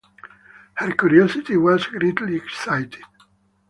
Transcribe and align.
Her 0.77 0.93
curiosity 0.95 1.57
was 1.57 1.85
greatly 1.85 2.35
excited. 2.37 3.03